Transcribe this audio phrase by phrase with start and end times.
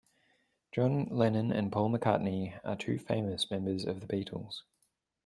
[0.71, 4.61] John Lennon and Paul McCartney are two famous members of the Beatles.